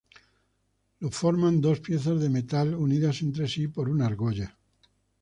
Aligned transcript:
Lo 1.01 1.11
forman 1.11 1.61
dos 1.61 1.79
piezas 1.79 2.19
de 2.19 2.27
metal 2.31 2.73
unidas 2.73 3.21
entre 3.21 3.47
sí 3.47 3.67
por 3.67 3.87
una 3.87 4.07
argolla. 4.07 4.57